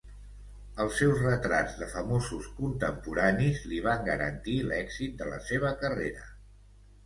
[0.85, 6.29] Els seus retrats de famosos contemporanis li van garantir l'èxit de la seva carrera.